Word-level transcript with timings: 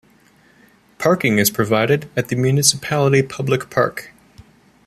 Parking 0.97 1.37
is 1.37 1.51
provided 1.51 2.09
at 2.17 2.29
the 2.29 2.35
Municipality 2.35 3.21
Public 3.21 3.69
Park. 3.69 4.11